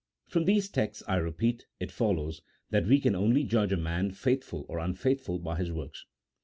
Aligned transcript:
From 0.27 0.45
these 0.45 0.67
texts, 0.67 1.03
I 1.07 1.17
repeat, 1.17 1.67
it 1.79 1.91
follows 1.91 2.41
that 2.71 2.87
we 2.87 2.99
can 2.99 3.13
only 3.13 3.43
judge 3.43 3.71
a 3.71 3.77
man 3.77 4.09
faithful 4.13 4.65
or 4.67 4.79
unfaithful 4.79 5.37
by 5.37 5.57
his 5.57 5.71
works. 5.71 6.07